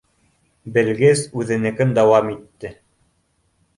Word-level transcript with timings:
—Белгес 0.77 1.21
үҙенекен 1.41 1.93
дауам 1.99 2.33
итте. 2.33 2.77